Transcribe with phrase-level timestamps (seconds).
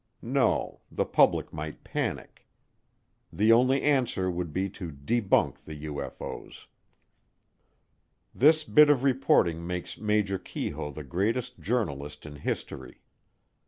[0.23, 2.47] No, the public might panic.
[3.31, 6.65] The only answer would be to debunk the UFO's.
[8.33, 13.01] This bit of reporting makes Major Keyhoe the greatest journalist in history.